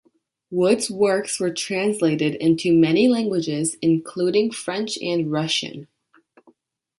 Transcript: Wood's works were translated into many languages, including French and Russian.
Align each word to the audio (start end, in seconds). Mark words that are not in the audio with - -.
Wood's 0.49 0.89
works 0.89 1.39
were 1.39 1.51
translated 1.53 2.33
into 2.33 2.73
many 2.75 3.07
languages, 3.07 3.77
including 3.83 4.49
French 4.49 4.97
and 4.97 5.31
Russian. 5.31 5.87